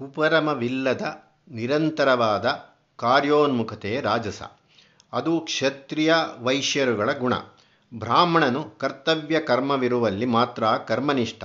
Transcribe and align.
ಉಪರಮವಿಲ್ಲದ 0.00 1.22
ನಿರಂತರವಾದ 1.48 2.44
ಕಾರ್ಯೋನ್ಮುಖತೆ 2.96 4.00
ರಾಜಸ. 4.00 4.42
ಅದು 5.12 5.40
ಕ್ಷತ್ರಿಯ 5.40 6.14
ವೈಶ್ಯರುಗಳ 6.40 7.12
ಗುಣ. 7.12 7.34
ಬ್ರಾಹ್ಮಣನು 7.94 8.64
ಕರ್ತವ್ಯ 8.78 9.40
ಕರ್ಮವಿರುವಲ್ಲಿ 9.40 10.26
ಮಾತ್ರ 10.26 10.66
ಕರ್ಮನಿಷ್ಠ. 10.66 11.44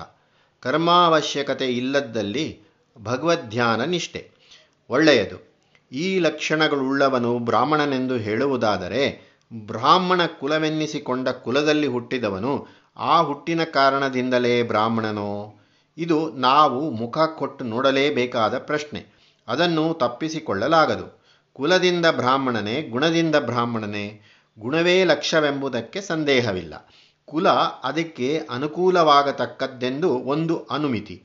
ಕರ್ಮಾವಶ್ಯಕತೆ 0.60 1.68
ಇಲ್ಲದ್ದಲ್ಲಿ 1.68 2.62
ಭಗವದ್ಧ್ಯಾನ 3.04 3.84
ನಿಷ್ಠೆ. 3.84 4.32
ಒಳ್ಳೆಯದು. 4.90 5.56
ಈ 5.92 6.20
ಲಕ್ಷಣಗಳುಳ್ಳವನು 6.20 7.40
ಬ್ರಾಹ್ಮಣನೆಂದು 7.40 8.16
ಹೇಳುವುದಾದರೆ, 8.16 9.32
ಬ್ರಾಹ್ಮಣ 9.54 10.26
ಕುಲವೆನ್ನಿಸಿಕೊಂಡ 10.26 11.30
ಕುಲದಲ್ಲಿ 11.30 11.88
ಹುಟ್ಟಿದವನು 11.88 12.68
ಆ 12.98 13.22
ಹುಟ್ಟಿನ 13.22 13.64
ಕಾರಣದಿಂದಲೇ 13.64 14.64
ಬ್ರಾಹ್ಮಣನೋ? 14.64 15.60
ಇದು 15.98 16.30
ನಾವು 16.30 16.90
ಮುಖ 16.90 17.18
ಕೊಟ್ಟು 17.18 17.66
ನೋಡಲೇಬೇಕಾದ 17.66 18.58
ಪ್ರಶ್ನೆ. 18.58 19.06
ಅದನ್ನು 19.48 19.94
ತಪ್ಪಿಸಿಕೊಳ್ಳಲಾಗದು. 19.94 21.24
ಕುಲದಿಂದ 21.54 22.06
ಬ್ರಾಹ್ಮಣನೇ 22.06 22.82
ಗುಣದಿಂದ 22.82 23.36
ಬ್ರಾಹ್ಮಣನೇ 23.36 24.22
ಗುಣವೇ 24.60 25.04
ಲಕ್ಷ್ಯವೆಂಬುದಕ್ಕೆ 25.04 26.02
ಸಂದೇಹವಿಲ್ಲ. 26.02 26.92
ಕುಲ 27.26 27.50
ಅದಕ್ಕೆ 27.84 28.42
ಅನುಕೂಲವಾಗತಕ್ಕದ್ದೆಂದು 28.50 30.10
ಒಂದು 30.10 30.68
ಅನುಮಿತಿ. 30.72 31.24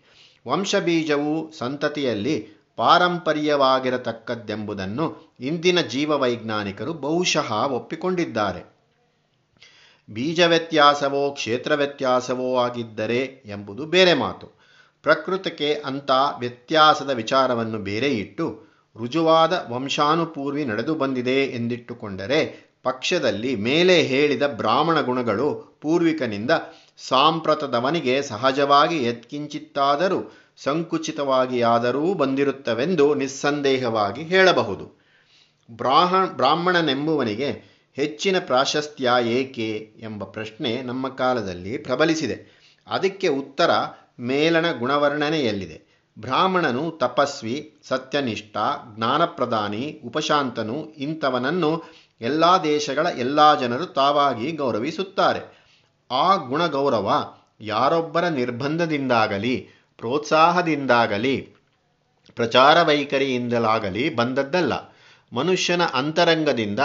ವಂಶಬೀಜವು 0.49 1.53
ಸಂತತಿಯಲ್ಲಿ 1.53 2.49
ಪಾರಂಪರ್ಯವಾಗಿರತಕ್ಕದ್ದೆಂಬುದನ್ನು 2.77 5.35
ಇಂದಿನ 5.41 5.81
ಜೀವವೈಜ್ಞಾನಿಕರು 5.81 6.93
ಬಹುಶಃ 6.93 7.53
ಒಪ್ಪಿಕೊಂಡಿದ್ದಾರೆ. 7.53 8.81
ಬೀಜ 10.11 10.41
ವ್ಯತ್ಯಾಸವೋ 10.41 11.31
ಕ್ಷೇತ್ರ 11.31 11.75
ವ್ಯತ್ಯಾಸವೋ 11.75 12.57
ಆಗಿದ್ದರೆ 12.57 13.43
ಎಂಬುದು 13.47 13.87
ಬೇರೆ 13.87 14.15
ಮಾತು. 14.15 14.60
ಪ್ರಕೃತಕ್ಕೆ 15.03 15.75
ಅಂಥ 15.75 16.11
ವ್ಯತ್ಯಾಸದ 16.39 17.11
ವಿಚಾರವನ್ನು 17.11 17.79
ಬೇರೆ 17.79 18.09
ಇಟ್ಟು 18.09 18.71
ರುಜುವಾದ 18.97 19.67
ವಂಶಾನುಪೂರ್ವಿ 19.69 20.65
ನಡೆದು 20.65 20.95
ಬಂದಿದೆ 20.95 21.45
ಎಂದಿಟ್ಟುಕೊಂಡರೆ 21.45 22.71
ಪಕ್ಷದಲ್ಲಿ 22.83 23.57
ಮೇಲೆ 23.57 24.03
ಹೇಳಿದ 24.03 24.43
ಬ್ರಾಹ್ಮಣ 24.43 25.01
ಗುಣಗಳು 25.01 25.79
ಪೂರ್ವಿಕನಿಂದ 25.81 26.51
ಸಾಂಪ್ರತದವನಿಗೆ 26.97 28.23
ಸಹಜವಾಗಿ 28.23 29.05
ಯತ್ಕಿಂಚಿತ್ತಾದರೂ 29.05 30.33
ಸಂಕುಚಿತವಾಗಿಯಾದರೂ 30.57 32.15
ಬಂದಿರುತ್ತವೆಂದು 32.15 33.15
ನಿಸ್ಸಂದೇಹವಾಗಿ 33.15 34.23
ಹೇಳಬಹುದು. 34.23 35.01
ಬ್ರಾಹ್ಮ 35.71 36.27
ಬ್ರಾಹ್ಮಣನೆಂಬುವನಿಗೆ 36.27 37.51
ಹೆಚ್ಚಿನ 37.97 38.39
ಪ್ರಾಶಸ್ತ್ಯ 38.39 39.11
ಏಕೆ 39.23 39.93
ಎಂಬ 40.01 40.25
ಪ್ರಶ್ನೆ 40.25 40.83
ನಮ್ಮ 40.83 41.09
ಕಾಲದಲ್ಲಿ 41.09 41.79
ಪ್ರಬಲಿಸಿದೆ. 41.79 42.61
ಅದಕ್ಕೆ 42.87 43.29
ಉತ್ತರ 43.29 43.71
ಮೇಲಣ 44.21 44.73
ಗುಣವರ್ಣನೆಯಲ್ಲಿದೆ. 44.73 45.91
ಬ್ರಾಹ್ಮಣನು 46.19 46.91
ತಪಸ್ವಿ, 46.91 47.79
ಸತ್ಯನಿಷ್ಠ, 47.89 48.57
ಜ್ಞಾನಪ್ರಧಾನಿ, 48.97 50.01
ಉಪಶಾಂತನು 50.05 50.91
ಇಂಥವನನ್ನು 50.91 51.83
ಎಲ್ಲ 52.21 52.45
ದೇಶಗಳ 52.63 53.07
ಎಲ್ಲ 53.07 53.61
ಜನರು 53.61 53.87
ತಾವಾಗಿ 53.87 54.53
ಗೌರವಿಸುತ್ತಾರೆ. 54.53 55.61
ಆ 56.11 56.35
ಗುಣಗೌರವ 56.35 57.35
ಯಾರೊಬ್ಬರ 57.61 58.29
ನಿರ್ಬಂಧದಿಂದಾಗಲಿ, 58.29 59.69
ಪ್ರೋತ್ಸಾಹದಿಂದಾಗಲಿ, 59.97 61.55
ಪ್ರಚಾರ 62.35 62.83
ವೈಖರಿಯಿಂದಲಾಗಲಿ 62.83 64.17
ಬಂದದ್ದಲ್ಲ. 64.17 64.73
ಮನುಷ್ಯನ 65.33 65.83
ಅಂತರಂಗದಿಂದ 65.85 66.81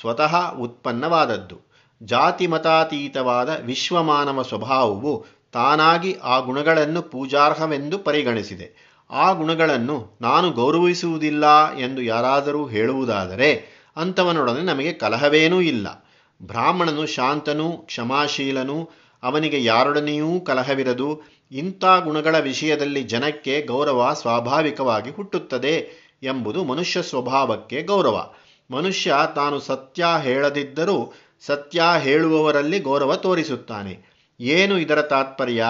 ಸ್ವತಃ 0.00 0.54
ಉತ್ಪನ್ನವಾದದ್ದು. 0.54 1.60
ಜಾತಿ 2.02 2.46
ಮತಾತೀತವಾದ 2.46 3.60
ವಿಶ್ವಮಾನವ 3.62 4.42
ಸ್ವಭಾವವು 4.42 5.26
ತಾನಾಗಿ 5.52 6.16
ಆ 6.22 6.38
ಗುಣಗಳನ್ನು 6.38 7.02
ಪೂಜಾರ್ಹವೆಂದು 7.02 7.98
ಪರಿಗಣಿಸಿದೆ. 7.98 8.98
ಆ 9.10 9.32
ಗುಣಗಳನ್ನು 9.32 10.18
ನಾನು 10.20 10.50
ಗೌರವಿಸುವುದಿಲ್ಲ 10.50 11.76
ಎಂದು 11.76 12.02
ಯಾರಾದರೂ 12.02 12.66
ಹೇಳುವುದಾದರೆ 12.66 13.78
ಅಂಥವನೊಡನೆ 13.96 14.60
ನಮಗೆ 14.60 14.92
ಕಲಹವೇನೂ 14.92 15.60
ಇಲ್ಲ. 15.60 16.08
ಬ್ರಾಹ್ಮಣನು 16.42 17.06
ಶಾಂತನೂ, 17.06 17.72
ಕ್ಷಮಾಶೀಲನೂ, 17.72 18.90
ಅವನಿಗೆ 19.22 19.64
ಯಾರೊಡನೆಯೂ 19.64 20.40
ಕಲಹವಿರದು. 20.40 21.20
ಇಂಥ 21.52 21.84
ಗುಣಗಳ 21.84 22.38
ವಿಷಯದಲ್ಲಿ 22.38 23.02
ಜನಕ್ಕೆ 23.02 23.62
ಗೌರವ 23.62 24.14
ಸ್ವಾಭಾವಿಕವಾಗಿ 24.20 25.10
ಹುಟ್ಟುತ್ತದೆ 25.10 25.88
ಎಂಬುದು 26.22 26.64
ಮನುಷ್ಯ 26.64 27.02
ಸ್ವಭಾವಕ್ಕೆ 27.02 27.82
ಗೌರವ. 27.82 28.30
ಮನುಷ್ಯ 28.70 29.14
ತಾನು 29.34 29.60
ಸತ್ಯ 29.60 30.04
ಹೇಳದಿದ್ದರೂ 30.22 31.14
ಸತ್ಯ 31.46 31.82
ಹೇಳುವವರಲ್ಲಿ 31.98 32.78
ಗೌರವ 32.78 33.14
ತೋರಿಸುತ್ತಾನೆ. 33.14 34.17
ಏನು 34.40 34.78
ಇದರ 34.78 35.02
ತಾತ್ಪರ್ಯ? 35.02 35.66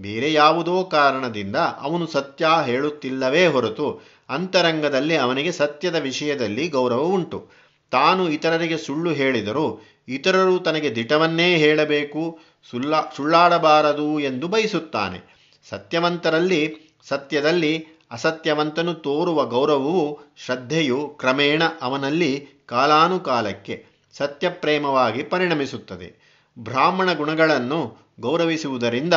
ಬೇರೆ 0.00 0.32
ಯಾವುದೋ 0.32 0.84
ಕಾರಣದಿಂದ 0.84 1.56
ಅವನು 1.56 2.06
ಸತ್ಯ 2.06 2.46
ಹೇಳುತ್ತಿಲ್ಲವೇ 2.64 3.46
ಹೊರತು 3.46 4.00
ಅಂತರಂಗದಲ್ಲಿ 4.28 5.16
ಅವನಿಗೆ 5.16 5.52
ಸತ್ಯದ 5.52 5.94
ವಿಷಯದಲ್ಲಿ 5.94 6.68
ಗೌರವ 6.68 6.98
ಉಂಟು. 6.98 7.48
ತಾನು 7.90 8.28
ಇತರರಿಗೆ 8.28 8.76
ಸುಳ್ಳು 8.76 9.12
ಹೇಳಿದರೂ 9.12 9.80
ಇತರರು 10.08 10.58
ತನಗೆ 10.58 10.94
ದಿಟವನ್ನೇ 10.94 11.56
ಹೇಳಬೇಕು, 11.56 12.38
ಸುಳ್ಳ, 12.70 12.94
ಸುಳ್ಳಾಡಬಾರದು 13.16 14.20
ಎಂದು 14.20 14.48
ಬಯಸುತ್ತಾನೆ. 14.48 15.40
ಸತ್ಯವಂತರಲ್ಲಿ, 15.68 16.76
ಸತ್ಯದಲ್ಲಿ 17.08 17.86
ಅಸತ್ಯವಂತನು 18.10 18.94
ತೋರುವ 18.94 19.44
ಗೌರವವು 19.44 20.20
ಶ್ರದ್ಧೆಯು 20.36 21.08
ಕ್ರಮೇಣ 21.08 21.62
ಅವನಲ್ಲಿ 21.82 22.46
ಕಾಲಾನುಕಾಲಕ್ಕೆ 22.66 23.86
ಸತ್ಯಪ್ರೇಮವಾಗಿ 24.12 25.22
ಪರಿಣಮಿಸುತ್ತದೆ. 25.22 26.29
ಬ್ರಾಹ್ಮಣ 26.58 27.12
ಗುಣಗಳನ್ನು 27.12 27.96
ಗೌರವಿಸುವುದರಿಂದ 28.20 29.14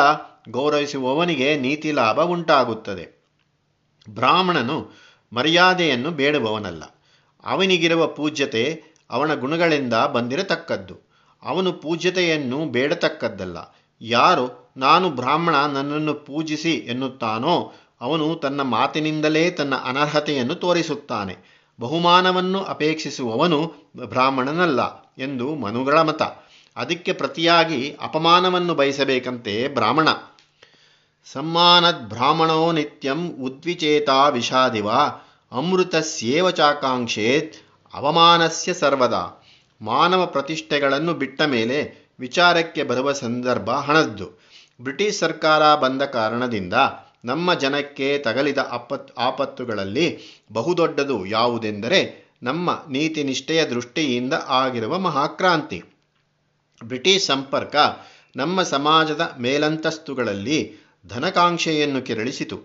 ಗೌರವಿಸುವವನಿಗೆ 0.49 1.57
ನೀತಿ 1.57 1.91
ಲಾಭ 1.91 2.21
ಉಂಟಾಗುತ್ತದೆ. 2.21 3.23
ಬ್ರಾಹ್ಮಣನು 4.09 4.89
ಮರ್ಯಾದೆಯನ್ನು 5.33 6.11
ಬೇಡುವವನಲ್ಲ. 6.11 6.83
ಅವನಿಗಿರುವ 7.43 8.07
ಪೂಜ್ಯತೆ 8.07 8.83
ಅವನ 9.09 9.33
ಗುಣಗಳಿಂದ 9.33 9.93
ಬಂದಿರತಕ್ಕದ್ದು. 9.93 11.13
ಅವನು 11.43 11.73
ಪೂಜ್ಯತೆಯನ್ನು 11.73 12.65
ಬೇಡತಕ್ಕದ್ದಲ್ಲ. 12.65 13.57
ಯಾರು 14.01 14.73
ನಾನು 14.77 15.09
ಬ್ರಾಹ್ಮಣ 15.09 15.65
ನನ್ನನ್ನು 15.65 16.13
ಪೂಜಿಸಿ 16.13 16.73
ಎನ್ನುತ್ತಾನೋ 16.73 17.73
ಅವನು 18.01 18.35
ತನ್ನ 18.35 18.61
ಮಾತಿನಿಂದಲೇ 18.61 19.51
ತನ್ನ 19.51 19.75
ಅನರ್ಹತೆಯನ್ನು 19.75 20.55
ತೋರಿಸುತ್ತಾನೆ. 20.55 21.63
ಬಹುಮಾನವನ್ನು 21.79 22.63
ಅಪೇಕ್ಷಿಸುವವನು 22.63 23.73
ಬ್ರಾಹ್ಮಣನಲ್ಲ 24.05 25.11
ಎಂದು 25.17 25.55
ಮನುಗಳ 25.55 26.01
ಮತ. 26.01 26.42
ಅದಕ್ಕೆ 26.75 27.13
ಪ್ರತಿಯಾಗಿ 27.13 27.95
ಅಪಮಾನವನ್ನು 28.01 28.75
ಬಯಸಬೇಕಂತೆ 28.75 29.67
ಬ್ರಾಹ್ಮಣ. 29.67 30.07
ಸಮ್ಮಾನದ್ 31.25 32.09
ಬ್ರಾಹ್ಮಣೋ 32.09 32.71
ನಿತ್ಯಂ 32.71 33.29
ಉದ್ವಿಚೇತಾ 33.29 34.29
ವಿಷಾದಿವ 34.29 34.91
ಅಮೃತಸ್ಯೇವ 35.51 36.51
ಚಾಕಾಂಕ್ಷೇತ್ 36.51 37.55
ಅವಮಾನಸ್ಯ 37.93 38.73
ಸರ್ವದಾ. 38.73 39.43
ಮಾನವ 39.81 40.25
ಪ್ರತಿಷ್ಠೆಗಳನ್ನು 40.25 41.13
ಬಿಟ್ಟ 41.13 41.41
ಮೇಲೆ 41.41 42.09
ವಿಚಾರಕ್ಕೆ 42.19 42.83
ಬರುವ 42.83 43.11
ಸಂದರ್ಭ 43.11 43.69
ಹಣದ್ದು. 43.69 44.31
ಬ್ರಿಟಿಷ್ 44.81 45.19
ಸರ್ಕಾರ 45.19 45.75
ಬಂದ 45.75 46.01
ಕಾರಣದಿಂದ 46.01 46.73
ನಮ್ಮ 47.25 47.53
ಜನಕ್ಕೆ 47.53 48.17
ತಗಲಿದ 48.17 48.57
ಆಪತ್ 48.57 49.11
ಆಪತ್ತುಗಳಲ್ಲಿ 49.17 50.19
ಬಹುದೊಡ್ಡದು 50.53 51.25
ಯಾವುದೆಂದರೆ 51.25 52.31
ನಮ್ಮ 52.43 52.81
ನೀತಿ 52.89 53.23
ನಿಷ್ಠೆಯ 53.23 53.65
ದೃಷ್ಟಿಯಿಂದ 53.65 54.33
ಆಗಿರುವ 54.47 54.99
ಮಹಾಕ್ರಾಂತಿ. 54.99 55.83
ಬ್ರಿಟಿಷ್ 56.87 57.25
ಸಂಪರ್ಕ 57.25 57.75
ನಮ್ಮ 58.35 58.63
ಸಮಾಜದ 58.63 59.35
ಮೇಲಂತಸ್ತುಗಳಲ್ಲಿ 59.39 60.75
ಧನಕಾಂಕ್ಷೆಯನ್ನು 61.07 62.01
ಕೆರಳಿಸಿತು. 62.01 62.59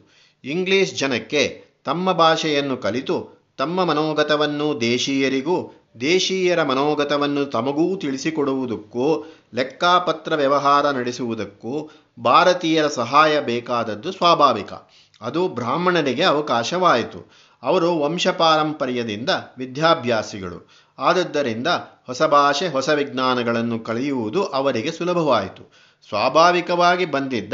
ಇಂಗ್ಲಿಷ್ 0.44 0.94
ಜನಕ್ಕೆ 0.94 1.64
ತಮ್ಮ 1.84 2.12
ಭಾಷೆಯನ್ನು 2.12 2.76
ಕಲಿತು, 2.76 3.38
ತಮ್ಮ 3.58 3.84
ಮನೋಗತವನ್ನು 3.84 4.80
ದೇಶೀಯರಿಗೂ, 4.80 5.84
ದೇಶೀಯರ 6.00 6.62
ಮನೋಗತವನ್ನು 6.62 7.44
ತಮಗೂ 7.44 7.96
ತಿಳಿಸಿಕೊಡುವುದಕ್ಕೂ, 7.96 9.32
ಲೆಕ್ಕಾಪತ್ರ 9.54 10.34
ವ್ಯವಹಾರ 10.34 10.90
ನಡೆಸುವುದಕ್ಕೂ 10.90 11.90
ಭಾರತೀಯರ 12.22 12.86
ಸಹಾಯ 12.86 13.40
ಬೇಕಾದದ್ದು 13.40 14.12
ಸ್ವಾಭಾವಿಕ. 14.12 14.72
ಅದು 15.20 15.48
ಬ್ರಾಹ್ಮಣರಿಗೆ 15.48 16.22
ಅವಕಾಶವಾಯಿತು. 16.22 17.32
ಅವರು 17.62 17.98
ವಂಶಪಾರಂಪರ್ಯದಿಂದ 17.98 19.30
ವಿದ್ಯಾಭ್ಯಾಸಿಗಳು. 19.58 20.87
ಆದದ್ದರಿಂದ 20.98 21.66
ಹೊಸ 22.06 22.22
ಭಾಷೆ, 22.22 22.68
ಹೊಸ 22.68 22.88
ವಿಜ್ಞಾನಗಳನ್ನು 22.88 23.78
ಕಲಿಯುವುದು 23.78 24.44
ಅವರಿಗೆ 24.44 24.92
ಸುಲಭವಾಯಿತು. 24.92 25.72
ಸ್ವಾಭಾವಿಕವಾಗಿ 26.08 27.06
ಬಂದಿದ್ದ 27.06 27.52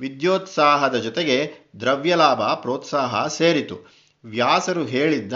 ವಿದ್ಯೋತ್ಸಾಹದ 0.00 0.96
ಜೊತೆಗೆ 0.96 1.52
ದ್ರವ್ಯಲಾಭ, 1.80 2.42
ಪ್ರೋತ್ಸಾಹ 2.42 3.26
ಸೇರಿತು. 3.26 3.94
ವ್ಯಾಸರು 4.24 4.84
ಹೇಳಿದ್ದ 4.84 5.32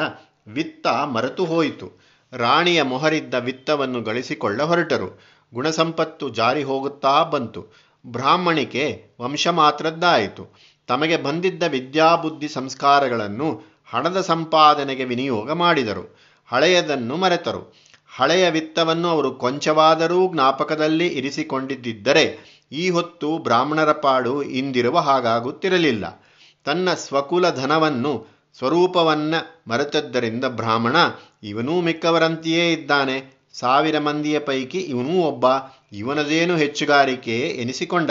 ವಿತ್ತ 0.46 0.86
ಮರೆತು 0.86 1.44
ಹೋಯಿತು. 1.44 2.08
ರಾಣಿಯ 2.32 2.82
ಮೊಹರಿದ್ದ 2.82 3.34
ವಿತ್ತವನ್ನು 3.34 4.02
ಗಳಿಸಿಕೊಳ್ಳ 4.02 4.62
ಹೊರಟರು. 4.62 5.20
ಗುಣಸಂಪತ್ತು 5.54 6.28
ಜಾರಿ 6.28 6.62
ಹೋಗುತ್ತಾ 6.62 7.22
ಬಂತು. 7.22 7.66
ಬ್ರಾಹ್ಮಣಿಕೆ 8.06 9.06
ವಂಶ 9.20 9.48
ಮಾತ್ರದ್ದಾಯಿತು 9.48 10.56
ತಮಗೆ 10.86 11.16
ಬಂದಿದ್ದ 11.16 11.62
ವಿದ್ಯಾಬುದ್ಧಿ 11.62 12.48
ಸಂಸ್ಕಾರಗಳನ್ನು 12.48 13.62
ಹಣದ 13.86 14.20
ಸಂಪಾದನೆಗೆ 14.20 15.04
ವಿನಿಯೋಗ 15.04 15.52
ಮಾಡಿದರು. 15.52 16.17
ಹಳೆಯದನ್ನು 16.48 17.16
ಮರೆತರು. 17.16 17.74
ಹಳೆಯ 18.16 18.50
ವಿತ್ತವನ್ನು 18.50 19.08
ಅವರು 19.08 19.34
ಕೊಂಚವಾದರೂ 19.34 20.32
ಜ್ಞಾಪಕದಲ್ಲಿ 20.32 21.06
ಇರಿಸಿಕೊಂಡಿದ್ದರೆ 21.06 22.38
ಈ 22.72 22.90
ಹೊತ್ತು 22.90 23.38
ಬ್ರಾಹ್ಮಣರ 23.38 23.92
ಪಾಡು 23.92 24.42
ಇಂದಿರುವ 24.42 24.98
ಹಾಗಾಗುತ್ತಿರಲಿಲ್ಲ. 24.98 26.26
ತನ್ನ 26.64 26.94
ಸ್ವಕುಲ 26.94 27.50
ಧನವನ್ನು 27.50 28.26
ಸ್ವರೂಪವನ್ನ 28.58 29.34
ಮರೆತದ್ದರಿಂದ 29.68 30.44
ಬ್ರಾಹ್ಮಣ 30.44 30.96
ಇವನೂ 31.42 31.80
ಮಿಕ್ಕವರಂತೆಯೇ 31.80 32.72
ಇದ್ದಾನೆ. 32.72 33.38
ಸಾವಿರ 33.52 33.98
ಮಂದಿಯ 33.98 34.38
ಪೈಕಿ 34.38 34.78
ಇವನೂ 34.78 35.22
ಒಬ್ಬ, 35.22 35.46
ಇವನದೇನು 35.92 36.56
ಹೆಚ್ಚುಗಾರಿಕೆ 36.56 37.40
ಎನಿಸಿಕೊಂಡ. 37.40 38.10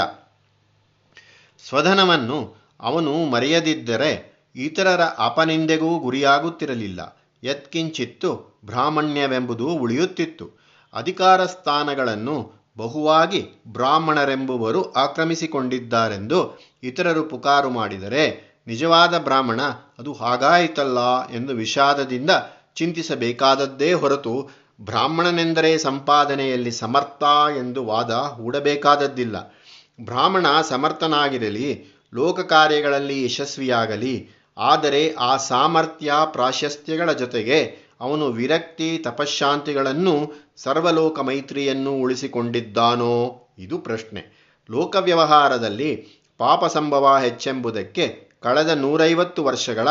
ಸ್ವಧನವನ್ನು 1.67 2.55
ಅವನು 2.79 3.25
ಮರೆಯದಿದ್ದರೆ 3.25 4.39
ಇತರರ 4.55 5.01
ಅಪನಿಂದೆಗೂ 5.01 5.99
ಗುರಿಯಾಗುತ್ತಿರಲಿಲ್ಲ. 5.99 7.26
ಯತ್ಕಿಂಚಿತ್ತು 7.43 8.59
ಬ್ರಾಹ್ಮಣ್ಯವೆಂಬುದು 8.65 9.67
ಉಳಿಯುತ್ತಿತ್ತು. 9.67 10.59
ಅಧಿಕಾರ 10.93 11.45
ಸ್ಥಾನಗಳನ್ನು 11.45 12.67
ಬಹುವಾಗಿ 12.77 13.49
ಬ್ರಾಹ್ಮಣರೆಂಬುವರು 13.67 14.91
ಆಕ್ರಮಿಸಿಕೊಂಡಿದ್ದಾರೆಂದು 14.91 16.59
ಇತರರು 16.83 17.23
ಪುಕಾರು 17.23 17.69
ಮಾಡಿದರೆ, 17.69 18.47
ನಿಜವಾದ 18.67 19.17
ಬ್ರಾಹ್ಮಣ 19.17 19.61
ಅದು 19.99 20.13
ಹಾಗಾಯಿತಲ್ಲ 20.13 20.99
ಎಂದು 21.29 21.53
ವಿಷಾದದಿಂದ 21.53 22.29
ಚಿಂತಿಸಬೇಕಾದದ್ದೇ 22.75 23.93
ಹೊರತು 23.93 24.49
ಬ್ರಾಹ್ಮಣನೆಂದರೆ 24.81 25.77
ಸಂಪಾದನೆಯಲ್ಲಿ 25.77 26.71
ಸಮರ್ಥ 26.71 27.23
ಎಂದು 27.57 27.85
ವಾದ 27.85 28.11
ಹೂಡಬೇಕಾದದ್ದಿಲ್ಲ. 28.11 29.57
ಬ್ರಾಹ್ಮಣ 30.01 30.61
ಸಮರ್ಥನಾಗಿರಲಿ 30.61 31.85
ಲೋಕ 32.13 32.39
ಕಾರ್ಯಗಳಲ್ಲಿ 32.39 33.25
ಯಶಸ್ವಿಯಾಗಲಿ 33.25 34.29
ಆದರೆ 34.57 35.13
ಆ 35.13 35.37
ಸಾಮರ್ಥ್ಯ 35.37 36.13
ಪ್ರಾಶಸ್ತ್ಯಗಳ 36.31 37.11
ಜೊತೆಗೆ 37.11 37.87
ಅವನು 38.01 38.27
ವಿರಕ್ತಿ 38.27 38.97
ತಪಶಾಂತಿಗಳನ್ನು 38.97 40.33
ಸರ್ವಲೋಕ 40.57 41.19
ಮೈತ್ರಿಯನ್ನು 41.19 41.93
ಉಳಿಸಿಕೊಂಡಿದ್ದಾನೋ? 41.93 43.47
ಇದು 43.59 43.77
ಪ್ರಶ್ನೆ. 43.77 44.47
ಲೋಕ 44.71 44.95
ವ್ಯವಹಾರದಲ್ಲಿ 44.95 46.07
ಪಾಪ 46.37 46.65
ಸಂಭವ 46.65 47.17
ಹೆಚ್ಚೆಂಬುದಕ್ಕೆ 47.21 48.29
ಕಳೆದ 48.39 48.67
ನೂರೈವತ್ತು 48.67 49.43
ವರ್ಷಗಳ 49.43 49.87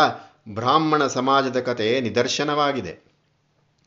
ಬ್ರಾಹ್ಮಣ 0.48 1.06
ಸಮಾಜದ 1.06 1.60
ಕತೆ 1.60 2.00
ನಿದರ್ಶನವಾಗಿದೆ. 2.00 2.92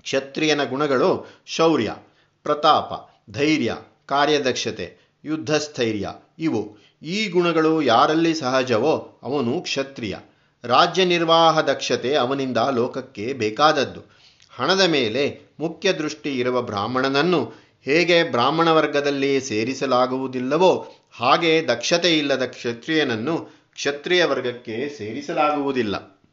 ಕ್ಷತ್ರಿಯನ 0.02 0.64
ಗುಣಗಳು 0.64 1.42
ಶೌರ್ಯ, 1.46 1.96
ಪ್ರತಾಪ, 2.44 3.10
ಧೈರ್ಯ, 3.32 3.76
ಕಾರ್ಯದಕ್ಷತೆ, 4.06 4.98
ಯುದ್ಧಸ್ಥೈರ್ಯ 5.26 6.10
ಇವು. 6.40 6.78
ಈ 7.04 7.30
ಗುಣಗಳು 7.30 7.82
ಯಾರಲ್ಲಿ 7.82 8.34
ಸಹಜವೋ 8.34 9.20
ಅವನು 9.24 9.62
ಕ್ಷತ್ರಿಯ. 9.62 10.16
ರಾಜ್ಯ 10.64 11.06
ನಿರ್ವಾಹ 11.06 11.62
ದಕ್ಷತೆ 11.62 12.16
ಅವನಿಂದ 12.16 12.58
ಲೋಕಕ್ಕೆ 12.58 13.34
ಬೇಕಾದದ್ದು. 13.34 14.02
ಹಣದ 14.50 14.82
ಮೇಲೆ 14.82 15.40
ಮುಖ್ಯ 15.60 15.94
ದೃಷ್ಟಿ 15.94 16.40
ಇರುವ 16.40 16.62
ಬ್ರಾಹ್ಮಣನನ್ನು 16.62 17.54
ಹೇಗೆ 17.86 18.24
ಬ್ರಾಹ್ಮಣ 18.24 18.68
ವರ್ಗದಲ್ಲಿ 18.68 19.42
ಸೇರಿಸಲಾಗುವುದಿಲ್ಲವೋ 19.42 20.94
ಹಾಗೆ 21.12 21.68
ದಕ್ಷತೆ 21.68 22.18
ಇಲ್ಲದ 22.18 22.44
ಕ್ಷತ್ರಿಯನನ್ನು 22.46 23.38
ಕ್ಷತ್ರಿಯ 23.74 24.26
ವರ್ಗಕ್ಕೆ 24.26 24.90
ಸೇರಿಸಲಾಗುವುದಿಲ್ಲ. 24.98 26.24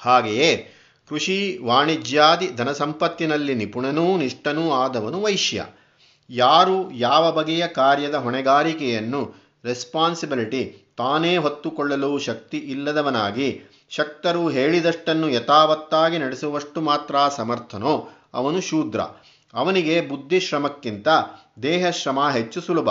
ಹಾಗೆಯೇ 0.00 0.68
ಕೃಷಿ, 1.08 1.58
ವಾಣಿಜ್ಯಾದಿ 1.62 2.48
ಧನಸಂಪತ್ತಿನಲ್ಲಿ 2.56 3.54
ನಿಪುಣನೂ 3.54 4.16
ನಿಷ್ಠನೂ 4.16 4.72
ಆದವನು 4.72 5.22
ವೈಶ್ಯ. 5.22 5.64
ಯಾರು 6.30 6.92
ಯಾವ 6.92 7.32
ಬಗೆಯ 7.32 7.66
ಕಾರ್ಯದ 7.66 8.14
ಹೊಣೆಗಾರಿಕೆಯನ್ನು 8.14 9.34
ರೆಸ್ಪಾನ್ಸಿಬಿಲಿಟಿ 9.64 10.91
ತಾನೇ 11.02 11.36
ಹೊತ್ತುಕೊಳ್ಳಲು 11.36 12.18
ಶಕ್ತಿ 12.18 12.58
ಇಲ್ಲದವನಾಗಿ 12.58 13.62
ಶಕ್ತರು 13.90 14.48
ಹೇಳಿದಷ್ಟನ್ನು 14.48 15.30
ಯಥಾವತ್ತಾಗಿ 15.30 16.18
ನಡೆಸುವಷ್ಟು 16.18 16.80
ಮಾತ್ರ 16.80 17.14
ಸಮರ್ಥನೋ? 17.36 18.08
ಅವನು 18.34 18.60
ಶೂದ್ರ. 18.60 19.00
ಅವನಿಗೆ 19.54 20.00
ಬುದ್ಧಿಶ್ರಮಕ್ಕಿಂತ 20.00 21.08
ದೇಹಶ್ರಮ 21.62 22.28
ಹೆಚ್ಚು 22.28 22.60
ಸುಲಭ. 22.60 22.90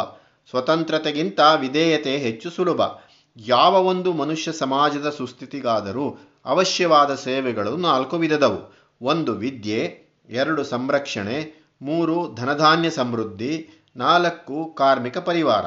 ಸ್ವತಂತ್ರತೆಗಿಂತ 0.50 1.40
ವಿಧೇಯತೆ 1.60 2.18
ಹೆಚ್ಚು 2.18 2.50
ಸುಲಭ. 2.50 2.82
ಯಾವ 3.38 3.86
ಒಂದು 3.86 4.14
ಮನುಷ್ಯ 4.14 4.52
ಸಮಾಜದ 4.52 5.10
ಸುಸ್ಥಿತಿಗಾದರೂ 5.10 6.18
ಅವಶ್ಯವಾದ 6.46 7.16
ಸೇವೆಗಳು 7.16 7.78
ನಾಲ್ಕು 7.78 8.18
ವಿಧದವು. 8.18 8.90
ಒಂದು 9.02 9.34
ವಿದ್ಯೆ, 9.34 10.00
ಎರಡು 10.30 10.64
ಸಂರಕ್ಷಣೆ, 10.64 11.68
ಮೂರು 11.82 12.36
ಧನಧಾನ್ಯ 12.36 12.90
ಸಮೃದ್ಧಿ, 12.90 13.70
ನಾಲ್ಕು 13.96 14.76
ಕಾರ್ಮಿಕ 14.78 15.18
ಪರಿವಾರ. 15.18 15.66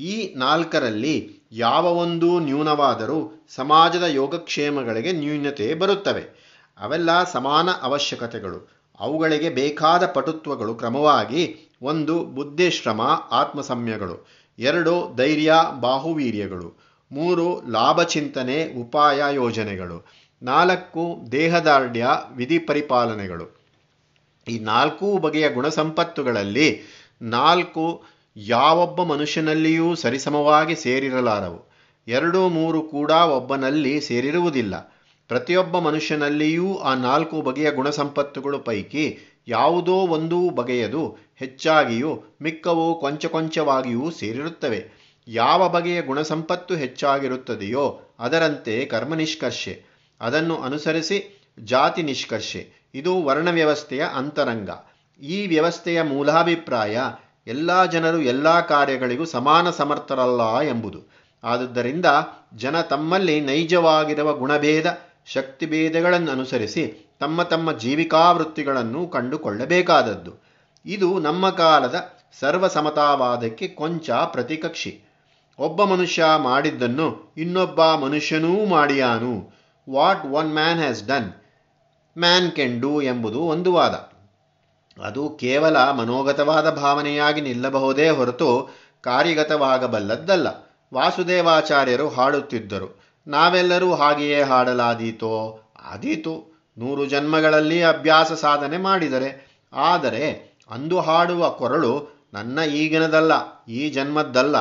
ಈ 0.00 0.34
ನಾಲ್ಕರಲ್ಲಿ 0.36 1.41
ಯಾವ 1.54 1.86
ಒಂದೂ 1.86 2.38
ನ್ಯೂನವಾದರೂ 2.38 3.46
ಸಮಾಜದ 3.54 4.02
ಯೋಗಕ್ಷೇಮಗಳಿಗೆ 4.02 5.12
ನ್ಯೂನತೆ 5.12 5.74
ಬರುತ್ತವೆ. 5.74 6.52
ಅವೆಲ್ಲ 6.80 7.24
ಸಮಾನ 7.24 7.70
ಅವಶ್ಯಕತೆಗಳು. 7.70 8.86
ಅವುಗಳಿಗೆ 9.00 9.50
ಬೇಕಾದ 9.50 10.06
ಪಟುತ್ವಗಳು 10.06 10.74
ಕ್ರಮವಾಗಿ 10.74 11.72
ಒಂದು 11.82 12.24
ಬುದ್ಧಿಶ್ರಮ 12.24 13.00
ಆತ್ಮಸಮ್ಯಗಳು 13.30 14.28
ಎರಡು 14.58 15.16
ಧೈರ್ಯ, 15.16 15.54
ಬಾಹುವೀರ್ಯಗಳು. 15.80 16.92
ಮೂರು 17.12 17.70
ಲಾಭಚಿಂತನೆ 17.70 18.74
ಉಪಾಯ 18.80 19.22
ಯೋಜನೆಗಳು. 19.34 20.06
ನಾಲ್ಕು 20.42 21.18
ದೇಹದಾರ್ಢ್ಯ 21.32 22.06
ವಿಧಿ 22.32 22.58
ಪರಿಪಾಲನೆಗಳು. 22.58 23.62
ಈ 24.48 24.58
ನಾಲ್ಕೂ 24.58 25.18
ಬಗೆಯ 25.18 25.50
ಗುಣಸಂಪತ್ತುಗಳಲ್ಲಿ 25.50 26.80
ನಾಲ್ಕು 27.22 28.02
ಯಾವೊಬ್ಬ 28.36 29.02
ಮನುಷ್ಯನಲ್ಲಿಯೂ 29.02 29.94
ಸರಿಸಮವಾಗಿ 29.94 30.76
ಸೇರಿರಲಾರವು. 30.76 31.72
ಎರಡು 32.08 32.48
ಮೂರು 32.48 32.82
ಕೂಡ 32.82 33.10
ಒಬ್ಬನಲ್ಲಿ 33.10 34.00
ಸೇರಿರುವುದಿಲ್ಲ. 34.00 34.94
ಪ್ರತಿಯೊಬ್ಬ 35.28 35.78
ಮನುಷ್ಯನಲ್ಲಿಯೂ 35.78 36.76
ಆ 36.76 36.94
ನಾಲ್ಕು 36.94 37.42
ಬಗೆಯ 37.42 37.70
ಗುಣಸಂಪತ್ತುಗಳು 37.70 38.58
ಪೈಕಿ 38.58 39.18
ಯಾವುದೋ 39.48 39.92
ಒಂದು 39.92 40.50
ಬಗೆಯದು, 40.50 41.16
ಹೆಚ್ಚಾಗಿಯೂ 41.36 42.22
ಮಿಕ್ಕವು 42.42 43.00
ಕೊಂಚ 43.00 43.26
ಕೊಂಚವಾಗಿಯೂ 43.26 44.10
ಸೇರಿರುತ್ತವೆ. 44.10 45.02
ಯಾವ 45.28 45.68
ಬಗೆಯ 45.68 46.02
ಗುಣಸಂಪತ್ತು 46.02 46.76
ಹೆಚ್ಚಾಗಿರುತ್ತದೆಯೋ 46.76 48.00
ಅದರಂತೆ 48.18 48.84
ಕರ್ಮ 48.84 49.14
ನಿಷ್ಕರ್ಷೆ 49.14 49.84
ಅದನ್ನು 50.20 50.56
ಅನುಸರಿಸಿ 50.56 51.42
ಜಾತಿ 51.58 52.02
ನಿಷ್ಕರ್ಷೆ. 52.02 52.90
ಇದು 52.94 53.22
ವರ್ಣ 53.22 53.50
ವ್ಯವಸ್ಥೆಯ 53.50 54.06
ಅಂತರಂಗ. 54.14 54.70
ಈ 55.22 55.46
ವ್ಯವಸ್ಥೆಯ 55.46 56.02
ಮೂಲಾಭಿಪ್ರಾಯ 56.02 57.00
ಎಲ್ಲ 57.46 57.84
ಜನರು 57.84 58.20
ಎಲ್ಲ 58.20 58.60
ಕಾರ್ಯಗಳಿಗೂ 58.60 59.24
ಸಮಾನ 59.24 59.70
ಸಮರ್ಥರಲ್ಲ 59.70 60.60
ಎಂಬುದು. 60.60 61.12
ಆದುದರಿಂದ 61.44 62.06
ಜನ 62.56 62.80
ತಮ್ಮಲ್ಲಿ 62.80 63.40
ನೈಜವಾಗಿರುವ 63.40 64.32
ಗುಣಭೇದ 64.32 64.98
ಶಕ್ತಿಭೇದಗಳನ್ನು 65.26 66.30
ಅನುಸರಿಸಿ 66.30 67.14
ತಮ್ಮ 67.20 67.42
ತಮ್ಮ 67.42 67.72
ಜೀವಿಕಾವೃತ್ತಿಗಳನ್ನು 67.72 69.06
ಕಂಡುಕೊಳ್ಳಬೇಕಾದದ್ದು. 69.06 70.42
ಇದು 70.86 71.18
ನಮ್ಮ 71.18 71.50
ಕಾಲದ 71.50 72.12
ಸರ್ವಸಮತಾವಾದಕ್ಕೆ 72.40 73.68
ಕೊಂಚ 73.68 74.10
ಪ್ರತಿಕಕ್ಷಿ. 74.10 75.00
ಒಬ್ಬ 75.58 75.84
ಮನುಷ್ಯ 75.84 76.24
ಮಾಡಿದ್ದನ್ನು 76.36 77.34
ಇನ್ನೊಬ್ಬ 77.36 77.84
ಮನುಷ್ಯನೂ 77.84 78.66
ಮಾಡಿಯಾನು. 78.66 79.52
What 79.90 80.26
one 80.26 80.54
man 80.54 80.78
has 80.78 81.06
done 81.06 81.32
man 82.18 82.52
can 82.52 82.80
do 82.80 83.00
ಎಂಬುದು 83.00 83.40
ಒಂದು 83.40 83.72
ವಾದ. 83.72 84.11
ಅದು 85.00 85.28
ಕೇವಲ 85.30 85.90
ಮನೋಗತವಾದ 85.90 86.70
ಭಾವನೆಯಾಗಿ 86.70 87.40
ನಿಲ್ಲಬಹುದೇ 87.40 88.08
ಹೊರತು 88.08 88.68
ಕಾರ್ಯಗತವಾಗಬಲ್ಲದ್ದಲ್ಲ. 89.00 90.46
ವಾಸುದೇವಾಚಾರ್ಯರು 90.94 92.08
ಹಾಡುತ್ತಿದ್ದರು. 92.08 93.02
ನಾವೆಲ್ಲರೂ 93.26 93.94
ಹಾಗೆಯೇ 93.94 94.42
ಹಾಡಲಾದೀತೋ? 94.42 95.60
ಆದೀತು. 95.84 96.64
ನೂರು 96.78 97.06
ಜನ್ಮಗಳಲ್ಲಿ 97.06 97.82
ಅಭ್ಯಾಸ 97.82 98.32
ಸಾಧನೆ 98.32 98.76
ಮಾಡಿದರೆ. 98.76 99.60
ಆದರೆ 99.72 100.52
ಅಂದು 100.70 101.00
ಹಾಡುವ 101.00 101.50
ಕೊರಳು 101.50 102.22
ನನ್ನ 102.34 102.58
ಈಗಿನದಲ್ಲ, 102.58 103.64
ಈ 103.68 103.90
ಜನ್ಮದ್ದಲ್ಲ. 103.90 104.56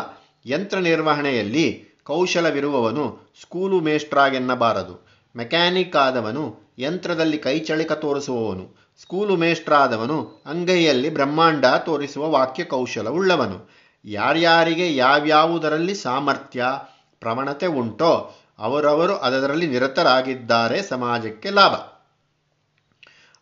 ಯಂತ್ರ 0.45 0.77
ನಿರ್ವಹಣೆಯಲ್ಲಿ 0.77 2.00
ಕೌಶಲವಿರುವವನು 2.03 3.33
ಸ್ಕೂಲು 3.41 3.79
ಮೇಷ್ಟ್ರಾಗೆನ್ನಬಾರದು. 3.79 5.07
ಮೆಕ್ಯಾನಿಕ್ 5.35 5.95
ಆದವನು 5.95 6.73
ಯಂತ್ರದಲ್ಲಿ 6.79 7.38
ಕೈಚಳಿಕ 7.38 7.91
ತೋರಿಸುವವನು. 7.91 8.90
ಸ್ಕೂಲು 8.98 9.36
ಮೇಷ್ಟ್ರಾದವನು, 9.36 10.43
ಅಂಗೈಯಲ್ಲಿ 10.45 11.10
ಬ್ರಹ್ಮಾಂಡ 11.10 11.65
ತೋರಿಸುವ 11.65 12.29
ವಾಕ್ಯ 12.29 12.63
ಕೌಶಲವುಳ್ಳವನು 12.63 13.69
ಯಾರ್ಯಾರಿಗೆ 14.05 14.95
ಯಾವ್ಯಾವುದರಲ್ಲಿ 14.95 15.95
ಸಾಮರ್ಥ್ಯ, 15.95 16.65
ಪ್ರವಣತೆ 17.19 17.65
ಉಂಟೋ, 17.65 18.36
ಅವರವರು 18.60 19.17
ಅದರಲ್ಲಿ 19.17 19.67
ನಿರತರಾಗಿದ್ದಾರೆ 19.67 20.81
ಸಮಾಜಕ್ಕೆ 20.81 21.50
ಲಾಭ. 21.50 21.71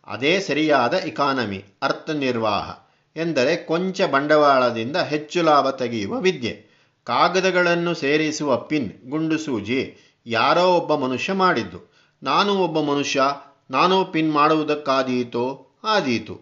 ಅದೇ 0.06 0.40
ಸರಿಯಾದ 0.40 0.94
ಇಕಾನಮಿ 0.94 1.64
ಅರ್ಥ 1.82 2.10
ನಿರ್ವಾಹ 2.10 2.70
ಎಂದರೆ 3.16 3.56
ಕೊಂಚ 3.56 4.02
ಬಂಡವಾಳದಿಂದ 4.02 4.96
ಹೆಚ್ಚು 4.96 5.42
ಲಾಭ 5.42 5.70
ತೆಗೆಯುವ 5.70 6.20
ವಿದ್ಯೆ. 6.20 6.70
ಕಾಗದಗಳನ್ನು 7.04 7.94
ಸೇರಿಸುವ 7.94 8.56
ಪಿನ್, 8.56 9.10
ಗುಂಡು 9.10 9.38
ಸೂಜಿ 9.38 9.96
ಯಾರೋ 10.26 10.72
ಒಬ್ಬ 10.72 10.94
ಮನುಷ್ಯ 10.94 11.32
ಮಾಡಿದ್ದು. 11.32 11.90
ನಾನು 12.22 12.54
ಒಬ್ಬ 12.54 12.80
ಮನುಷ್ಯ 12.80 13.22
ನಾನು 13.70 14.04
ಪಿನ್ 14.04 14.32
ಮಾಡುವುದಕ್ಕಾದೀತೋ 14.32 15.44
ಆದೀತು. 15.84 16.34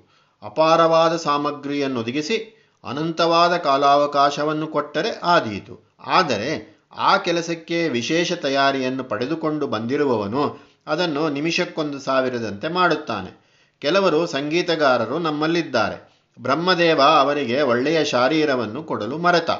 ಅಪಾರವಾದ 0.42 1.16
ಸಾಮಗ್ರಿಯನ್ನು 1.16 2.00
ಒದಗಿಸಿ 2.00 2.36
ಅನಂತವಾದ 2.84 3.56
ಕಾಲಾವಕಾಶವನ್ನು 3.56 4.66
ಕೊಟ್ಟರೆ 4.66 5.20
ಆದೀತು. 5.22 5.74
ಆದರೆ 6.06 6.50
ಆ 6.96 7.16
ಕೆಲಸಕ್ಕೆ 7.16 7.88
ವಿಶೇಷ 7.88 8.32
ತಯಾರಿಯನ್ನು 8.32 9.04
ಪಡೆದುಕೊಂಡು 9.04 9.66
ಬಂದಿರುವವನು 9.66 10.42
ಅದನ್ನು 10.86 11.28
ನಿಮಿಷಕ್ಕೊಂದು 11.28 11.98
ಸಾವಿರದಂತೆ 11.98 12.68
ಮಾಡುತ್ತಾನೆ. 12.68 13.30
ಕೆಲವರು 13.78 14.26
ಸಂಗೀತಗಾರರು 14.26 15.18
ನಮ್ಮಲ್ಲಿದ್ದಾರೆ. 15.18 15.96
ಬ್ರಹ್ಮದೇವ 16.40 17.02
ಅವರಿಗೆ 17.02 17.62
ಒಳ್ಳೆಯ 17.62 18.04
ಶಾರೀರವನ್ನು 18.04 18.82
ಕೊಡಲು 18.82 19.18
ಮರೆತ. 19.18 19.50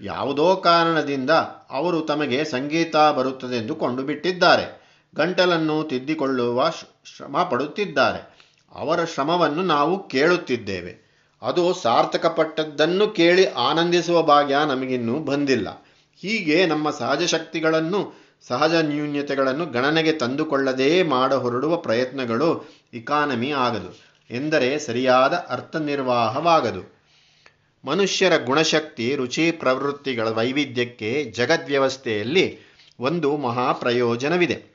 ಯಾವುದೋ 0.00 0.56
ಕಾರಣದಿಂದ 0.56 1.30
ಅವರು 1.70 2.00
ತಮಗೆ 2.00 2.44
ಸಂಗೀತ 2.44 2.96
ಬರುತ್ತದೆಂದು 2.96 3.74
ಕೊಂಡು 3.74 4.02
ಬಿಟ್ಟಿದ್ದಾರೆ 4.02 4.82
ಗಂಟಲನ್ನು 5.16 5.84
ತಿದ್ದಿಕೊಳ್ಳುವ 5.84 6.70
ಶ್ರಮ 7.04 7.42
ಪಡುತ್ತಿದ್ದಾರೆ. 7.42 8.32
ಅವರ 8.72 9.04
ಶ್ರಮವನ್ನು 9.04 9.62
ನಾವು 9.62 10.08
ಕೇಳುತ್ತಿದ್ದೇವೆ. 10.08 11.02
ಅದು 11.42 11.74
ಸಾರ್ಥಕಪಟ್ಟದ್ದನ್ನು 11.74 13.08
ಕೇಳಿ 13.08 13.46
ಆನಂದಿಸುವ 13.46 14.22
ಭಾಗ್ಯ 14.22 14.56
ನಮಗಿನ್ನೂ 14.66 15.18
ಬಂದಿಲ್ಲ. 15.18 15.68
ಹೀಗೆ 16.16 16.66
ನಮ್ಮ 16.66 16.90
ಸಹಜ 16.90 17.22
ಶಕ್ತಿಗಳನ್ನು, 17.22 18.22
ಸಹಜ 18.46 18.74
ನ್ಯೂನ್ಯತೆಗಳನ್ನು 18.74 19.66
ಗಣನೆಗೆ 19.66 20.12
ತಂದುಕೊಳ್ಳದೇ 20.12 21.02
ಮಾಡ 21.02 21.32
ಹೊರಡುವ 21.32 21.76
ಪ್ರಯತ್ನಗಳು 21.76 22.72
ಇಕಾನಮಿ 22.94 23.50
ಆಗದು, 23.50 24.02
ಎಂದರೆ 24.30 24.78
ಸರಿಯಾದ 24.78 25.32
ಅರ್ಥ 25.48 25.76
ನಿರ್ವಾಹವಾಗದು 25.76 27.02
ಮನುಷ್ಯರ 27.84 28.36
ಗುಣಶಕ್ತಿ, 28.44 29.16
ರುಚಿ, 29.16 29.50
ಪ್ರವೃತ್ತಿಗಳ 29.50 30.28
ವೈವಿಧ್ಯಕ್ಕೆ 30.28 31.24
ಜಗದ್ವ್ಯವಸ್ಥೆಯಲ್ಲಿ 31.24 32.58
ಒಂದು 33.00 33.36
ಮಹಾ 33.36 33.72
ಪ್ರಯೋಜನವಿದೆ 33.72 34.71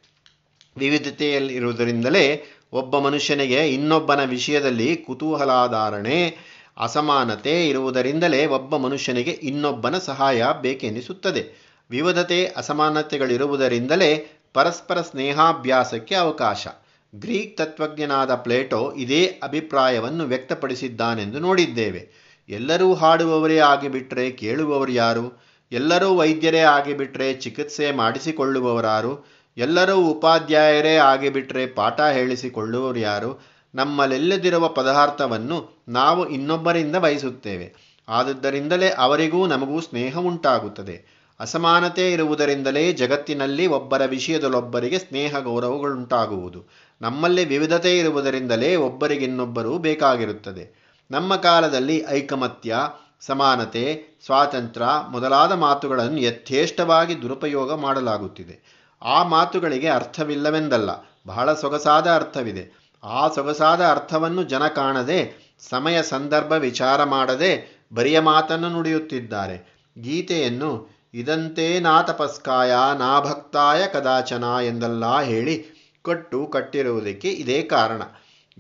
ವಿವಿಧತೆಯಲ್ಲಿರುವುದರಿಂದಲೇ 0.78 2.44
ಒಬ್ಬ 2.74 3.00
ಮನುಷ್ಯನಿಗೆ 3.00 3.74
ಇನ್ನೊಬ್ಬನ 3.74 4.24
ವಿಷಯದಲ್ಲಿ 4.24 4.96
ಕುತೂಹಲಾಧಾರಣೆ, 4.96 6.38
ಅಸಮಾನತೆ 6.78 7.70
ಇರುವುದರಿಂದಲೇ 7.70 8.46
ಒಬ್ಬ 8.46 8.78
ಮನುಷ್ಯನಿಗೆ 8.78 9.32
ಇನ್ನೊಬ್ಬನ 9.32 9.98
ಸಹಾಯ 9.98 10.44
ಬೇಕೆನಿಸುತ್ತದೆ. 10.62 11.68
ವಿವಿಧತೆ, 11.90 12.46
ಅಸಮಾನತೆಗಳಿರುವುದರಿಂದಲೇ 12.46 14.32
ಪರಸ್ಪರ 14.54 15.02
ಸ್ನೇಹಾಭ್ಯಾಸಕ್ಕೆ 15.02 16.16
ಅವಕಾಶ. 16.16 16.68
ಗ್ರೀಕ್ 17.16 17.58
ತತ್ವಜ್ಞನಾದ 17.58 18.36
ಪ್ಲೇಟೋ 18.36 18.94
ಇದೇ 18.98 19.40
ಅಭಿಪ್ರಾಯವನ್ನು 19.44 20.24
ವ್ಯಕ್ತಪಡಿಸಿದ್ದಾನೆಂದು 20.24 21.40
ನೋಡಿದ್ದೇವೆ. 21.40 22.28
ಎಲ್ಲರೂ 22.50 22.94
ಹಾಡುವವರೇ 22.94 23.58
ಆಗಿಬಿಟ್ರೆ 23.58 24.32
ಕೇಳುವವರು 24.32 24.92
ಯಾರು? 24.92 25.44
ಎಲ್ಲರೂ 25.72 26.16
ವೈದ್ಯರೇ 26.16 26.60
ಆಗಿಬಿಟ್ರೆ 26.60 27.34
ಚಿಕಿತ್ಸೆ 27.34 27.92
ಮಾಡಿಸಿಕೊಳ್ಳುವವರಾರು? 27.92 29.37
ಎಲ್ಲರೂ 29.58 29.98
ಉಪಾಧ್ಯಾಯರೇ 29.98 30.96
ಆಗಿಬಿಟ್ರೆ 30.96 31.68
ಪಾಠ 31.68 32.02
ಹೇಳಿಸಿಕೊಳ್ಳುವರು 32.02 33.00
ಯಾರು? 33.00 33.46
ನಮ್ಮಲ್ಲೆಲ್ಲದಿರುವ 33.76 34.68
ಪದಾರ್ಥವನ್ನು 34.68 35.84
ನಾವು 35.90 36.30
ಇನ್ನೊಬ್ಬರಿಂದ 36.30 36.96
ಬಯಸುತ್ತೇವೆ. 36.96 37.98
ಆದುದರಿಂದಲೇ 38.10 38.90
ಅವರಿಗೂ 38.90 39.48
ನಮಗೂ 39.48 39.82
ಸ್ನೇಹ 39.82 40.18
ಉಂಟಾಗುತ್ತದೆ 40.18 41.28
ಅಸಮಾನತೆ 41.40 42.12
ಇರುವುದರಿಂದಲೇ 42.12 42.94
ಜಗತ್ತಿನಲ್ಲಿ 42.94 43.68
ಒಬ್ಬರ 43.68 44.02
ವಿಷಯದಲ್ಲೊಬ್ಬರಿಗೆ 44.06 45.00
ಸ್ನೇಹ 45.00 45.40
ಗೌರವಗಳುಂಟಾಗುವುದು 45.40 46.66
ನಮ್ಮಲ್ಲಿ 47.02 47.46
ವಿವಿಧತೆ 47.46 47.98
ಇರುವುದರಿಂದಲೇ 47.98 48.76
ಒಬ್ಬರಿಗಿನ್ನೊಬ್ಬರು 48.76 49.78
ಬೇಕಾಗಿರುತ್ತದೆ. 49.78 50.88
ನಮ್ಮ 51.12 51.36
ಕಾಲದಲ್ಲಿ 51.36 52.06
ಐಕಮತ್ಯ, 52.10 52.76
ಸಮಾನತೆ, 53.22 54.04
ಸ್ವಾತಂತ್ರ್ಯ 54.26 54.86
ಮೊದಲಾದ 55.10 55.52
ಮಾತುಗಳನ್ನು 55.52 56.18
ಯಥೇಷ್ಟವಾಗಿ 56.18 57.22
ದುರುಪಯೋಗ 57.22 57.74
ಮಾಡಲಾಗುತ್ತಿದೆ. 57.74 58.77
ಆ 59.02 59.24
ಮಾತುಗಳಿಗೆ 59.24 59.88
ಅರ್ಥವಿಲ್ಲವೆಂದಲ್ಲ. 59.88 60.90
ಬಹಳ 61.28 61.54
ಸೊಗಸಾದ 61.54 62.08
ಅರ್ಥವಿದೆ. 62.08 62.92
ಆ 63.04 63.28
ಸೊಗಸಾದ 63.28 63.86
ಅರ್ಥವನ್ನು 63.86 64.44
ಜನ 64.44 64.68
ಕಾಣದೆ, 64.68 65.48
ಸಮಯ 65.70 66.04
ಸಂದರ್ಭ 66.04 66.52
ವಿಚಾರ 66.52 67.04
ಮಾಡದೆ 67.04 67.84
ಬರಿಯ 67.96 68.20
ಮಾತನ್ನು 68.20 68.70
ನುಡಿಯುತ್ತಿದ್ದಾರೆ. 68.70 69.78
ಗೀತೆಯನ್ನು, 70.02 70.98
ಇದಂತೆ 71.14 71.80
ನಾ 71.80 72.02
ತಪಸ್ಕಾಯ, 72.02 72.72
ನಾ 72.98 73.20
ಭಕ್ತಾಯ 73.20 73.88
ಕದಾಚನ 73.88 74.44
ಎಂದೆಲ್ಲ 74.66 75.22
ಹೇಳಿ 75.22 75.66
ಕಟ್ಟು 76.06 76.48
ಕಟ್ಟಿರುವುದಕ್ಕೆ 76.48 77.30
ಇದೇ 77.30 77.62
ಕಾರಣ. 77.62 78.02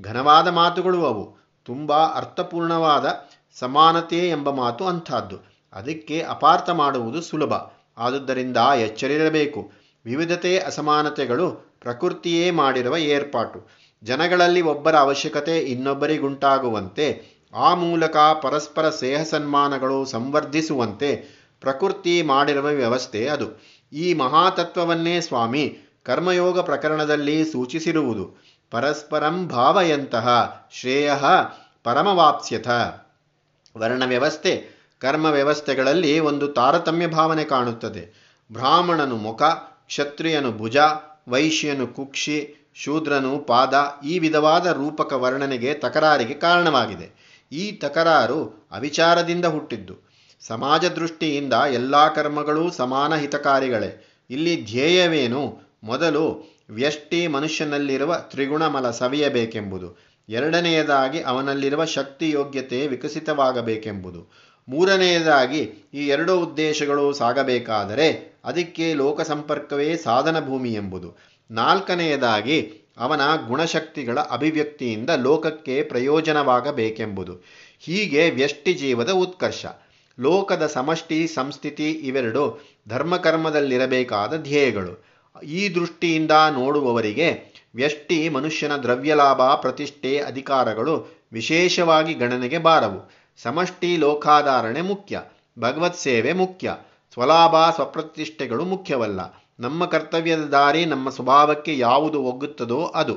ಘನವಾದ 0.01 0.47
ಮಾತುಗಳು 0.47 1.05
ಅವು. 1.05 1.37
ತುಂಬ 1.65 1.93
ಅರ್ಥಪೂರ್ಣವಾದ 1.93 3.25
ಸಮಾನತೆ 3.59 4.29
ಎಂಬ 4.29 4.49
ಮಾತು 4.49 4.87
ಅಂಥದ್ದು. 4.87 5.61
ಅದಕ್ಕೆ 5.73 6.21
ಅಪಾರ್ಥ 6.21 6.69
ಮಾಡುವುದು 6.69 7.21
ಸುಲಭ. 7.21 7.53
ಆದುದರಿಂದ 7.97 8.57
ಎಚ್ಚರಿರಬೇಕು. 8.57 9.86
ವಿವಿಧತೆ, 10.07 10.59
ಅಸಮಾನತೆಗಳು 10.59 11.51
ಪ್ರಕೃತಿಯೇ 11.81 12.51
ಮಾಡಿರುವ 12.51 12.97
ಏರ್ಪಾಟು. 12.97 13.69
ಜನಗಳಲ್ಲಿ 14.03 14.61
ಒಬ್ಬರ 14.61 14.95
ಅವಶ್ಯಕತೆ 14.95 15.59
ಇನ್ನೊಬ್ಬರಿಗುಂಟಾಗುವಂತೆ, 15.59 17.37
ಆ 17.53 17.73
ಮೂಲಕ 17.73 18.17
ಪರಸ್ಪರ 18.17 18.89
ಸ್ನೇಹ 18.89 19.23
ಸನ್ಮಾನಗಳು 19.23 20.05
ಸಂವರ್ಧಿಸುವಂತೆ 20.05 21.15
ಪ್ರಕೃತಿ 21.61 22.21
ಮಾಡಿರುವ 22.21 22.65
ವ್ಯವಸ್ಥೆ 22.65 23.27
ಅದು. 23.27 23.47
ಈ 23.93 24.13
ಮಹಾತತ್ವವನ್ನೇ 24.13 25.21
ಸ್ವಾಮಿ 25.21 25.77
ಕರ್ಮಯೋಗ 26.03 26.59
ಪ್ರಕರಣದಲ್ಲಿ 26.59 27.51
ಸೂಚಿಸಿರುವುದು. 27.51 28.43
ಪರಸ್ಪರಂ 28.71 29.47
ಭಾವಯಂತಹ 29.47 30.27
ಶ್ರೇಯ 30.71 31.11
ಪರಮವಾಪ್ಸ್ಯಥ. 31.83 32.67
ವರ್ಣ 33.77 34.05
ವ್ಯವಸ್ಥೆ, 34.05 34.65
ಕರ್ಮ 34.99 35.25
ವ್ಯವಸ್ಥೆಗಳಲ್ಲಿ 35.25 36.19
ಒಂದು 36.19 36.47
ತಾರತಮ್ಯ 36.47 37.07
ಭಾವನೆ 37.07 37.43
ಕಾಣುತ್ತದೆ. 37.43 38.03
ಬ್ರಾಹ್ಮಣನು 38.53 39.15
ಮುಖ 39.15 39.41
ಕ್ಷತ್ರಿಯನು 39.87 40.51
ಭುಜ, 40.51 40.77
ವೈಶ್ಯನು 41.29 41.87
ಕುಕ್ಷಿ, 41.87 42.55
ಶೂದ್ರನು 42.75 43.39
ಪಾದ 43.39 43.73
ಈ 44.05 44.19
ವಿಧವಾದ 44.19 44.65
ರೂಪಕ 44.65 45.13
ವರ್ಣನೆಗೆ 45.13 45.73
ತಕರಾರಿಗೆ 45.73 46.33
ಕಾರಣವಾಗಿದೆ. 46.33 47.37
ಈ 47.51 47.71
ತಕರಾರು 47.71 48.67
ಅವಿಚಾರದಿಂದ 48.71 49.45
ಹುಟ್ಟಿದ್ದು. 49.45 49.95
ಸಮಾಜ 50.41 50.85
ದೃಷ್ಟಿಯಿಂದ 50.85 51.53
ಎಲ್ಲ 51.53 52.13
ಕರ್ಮಗಳೂ 52.13 52.71
ಸಮಾನ 52.71 53.15
ಹಿತಕಾರಿಗಳೇ. 53.15 54.07
ಇಲ್ಲಿ 54.29 54.65
ಧ್ಯೇಯವೇನು? 54.65 55.59
ಮೊದಲು 55.83 56.57
ವ್ಯಷ್ಟಿ 56.69 57.27
ಮನುಷ್ಯನಲ್ಲಿರುವ 57.27 58.15
ತ್ರಿಗುಣಮಲ 58.17 58.91
ಸವಿಯಬೇಕೆಂಬುದು. 58.91 59.97
ಎರಡನೆಯದಾಗಿ 60.29 61.21
ಅವನಲ್ಲಿರುವ 61.21 61.85
ಶಕ್ತಿ 61.85 62.29
ಯೋಗ್ಯತೆ 62.29 62.87
ವಿಕಸಿತವಾಗಬೇಕೆಂಬುದು. 62.87 64.47
ಮೂರನೆಯದಾಗಿ 64.69 65.89
ಈ 65.93 66.07
ಎರಡು 66.07 66.39
ಉದ್ದೇಶಗಳು 66.39 67.13
ಸಾಗಬೇಕಾದರೆ 67.13 68.36
ಅದಕ್ಕೆ 68.47 68.93
ಲೋಕ 68.93 69.21
ಸಂಪರ್ಕವೇ 69.21 69.97
ಸಾಧನ 69.97 70.45
ಭೂಮಿ 70.45 70.73
ಎಂಬುದು. 70.73 71.15
ನಾಲ್ಕನೆಯದಾಗಿ, 71.51 72.71
ಅವನ 72.97 73.21
ಗುಣಶಕ್ತಿಗಳ 73.47 74.19
ಅಭಿವ್ಯಕ್ತಿಯಿಂದ 74.19 75.09
ಲೋಕಕ್ಕೆ 75.09 75.83
ಪ್ರಯೋಜನವಾಗಬೇಕೆಂಬುದು. 75.83 77.33
ಹೀಗೆ 77.79 78.29
ವ್ಯಷ್ಟಿ 78.29 78.73
ಜೀವದ 78.73 79.09
ಉತ್ಕರ್ಷ. 79.09 79.65
ಲೋಕದ 80.19 80.67
ಸಮಷ್ಟಿ, 80.67 81.27
ಸಂಸ್ಥಿತಿ 81.27 81.91
ಇವೆರಡು 81.91 82.59
ಧರ್ಮಕರ್ಮದಲ್ಲಿರಬೇಕಾದ 82.89 84.37
ಧ್ಯೇಯಗಳು. 84.37 85.17
ಈ 85.43 85.75
ದೃಷ್ಟಿಯಿಂದ 85.75 86.31
ನೋಡುವವರಿಗೆ 86.51 87.57
ವ್ಯಷ್ಟಿ 87.75 88.29
ಮನುಷ್ಯನ 88.29 88.75
ದ್ರವ್ಯಲಾಭ, 88.75 89.41
ಪ್ರತಿಷ್ಠೆ, 89.41 90.17
ಅಧಿಕಾರಗಳು 90.19 91.25
ವಿಶೇಷವಾಗಿ 91.33 92.13
ಗಣನೆಗೆ 92.13 92.57
ಬಾರವು. 92.57 93.11
ಸಮಷ್ಟಿ 93.43 93.97
ಲೋಕಾಧಾರಣೆ 93.97 94.81
ಮುಖ್ಯ. 94.81 95.21
ಭಗವತ್ 95.59 95.99
ಸೇವೆ 95.99 96.33
ಮುಖ್ಯ. 96.33 96.75
ಸ್ವಲಾಭ, 97.17 97.55
ಸ್ವಪ್ರತಿಷ್ಠೆಗಳು 97.75 98.65
ಮುಖ್ಯವಲ್ಲ. 98.65 99.43
ನಮ್ಮ 99.59 99.85
ಕರ್ತವ್ಯದ 99.85 100.39
ದಾರಿ, 100.39 100.85
ನಮ್ಮ 100.85 101.09
ಸ್ವಭಾವಕ್ಕೆ 101.09 101.77
ಯಾವುದು 101.77 102.23
ಒಗ್ಗುತ್ತದೋ 102.23 102.85
ಅದು. 102.85 103.15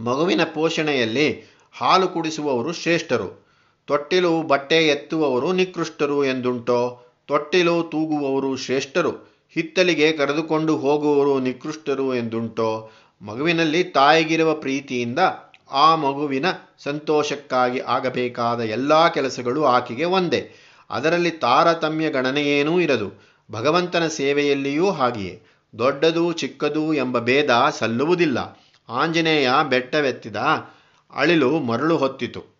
ಮಗುವಿನ 0.00 0.40
ಪೋಷಣೆಯಲ್ಲಿ 0.54 1.54
ಹಾಲು 1.78 2.08
ಕುಡಿಸುವವರು 2.08 2.72
ಶ್ರೇಷ್ಠರು. 2.72 3.48
ತೊಟ್ಟಿಲು 3.86 4.42
ಬಟ್ಟೆ 4.42 4.88
ಎತ್ತುವವರು 4.88 5.52
ನಿಕೃಷ್ಟರು 5.52 6.24
ಎಂದುಂಟೋ? 6.24 7.06
ತೊಟ್ಟಿಲು 7.26 7.82
ತೂಗುವವರು 7.82 8.56
ಶ್ರೇಷ್ಠರು. 8.56 9.10
ಹಿತ್ತಲಿಗೆ 9.54 10.12
ಕರೆದುಕೊಂಡು 10.12 10.76
ಹೋಗುವವರು 10.76 11.40
ನಿಕೃಷ್ಟರು 11.40 12.14
ಎಂದುಂಟೋ? 12.14 12.90
ಮಗುವಿನಲ್ಲಿ 13.22 13.84
ತಾಯಿಗಿರುವ 13.84 14.54
ಪ್ರೀತಿಯಿಂದ 14.54 15.18
ಆ 15.70 15.94
ಮಗುವಿನ 15.94 16.46
ಸಂತೋಷಕ್ಕಾಗಿ 16.78 17.80
ಆಗಬೇಕಾದ 17.80 18.60
ಎಲ್ಲ 18.60 19.08
ಕೆಲಸಗಳು 19.08 19.64
ಆಕೆಗೆ 19.64 20.04
ಒಂದೇ. 20.04 20.69
ಅದರಲ್ಲಿ 20.90 21.30
ತಾರತಮ್ಯ 21.30 22.10
ಗಣನೆಯೇನೂ 22.10 22.80
ಇರದು. 22.80 23.30
ಭಗವಂತನ 23.52 24.06
ಸೇವೆಯಲ್ಲಿಯೂ 24.06 24.90
ಹಾಗೆಯೇ. 24.90 25.42
ದೊಡ್ಡದು 25.78 26.32
ಚಿಕ್ಕದು 26.32 26.94
ಎಂಬ 26.94 27.18
ಭೇದ 27.18 27.50
ಸಲ್ಲುವುದಿಲ್ಲ. 27.78 28.60
ಆಂಜನೇಯ 28.88 29.50
ಬೆಟ್ಟವೆತ್ತಿದ 29.68 30.36
ಅಳಿಲು 31.14 31.58
ಮರಳು 31.58 31.96
ಹೊತ್ತಿತು. 31.96 32.59